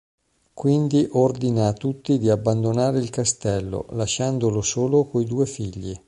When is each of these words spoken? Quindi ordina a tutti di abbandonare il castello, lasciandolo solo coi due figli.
Quindi 0.55 1.07
ordina 1.11 1.67
a 1.67 1.73
tutti 1.73 2.17
di 2.17 2.27
abbandonare 2.27 2.97
il 2.97 3.11
castello, 3.11 3.85
lasciandolo 3.91 4.63
solo 4.63 5.05
coi 5.05 5.25
due 5.25 5.45
figli. 5.45 5.95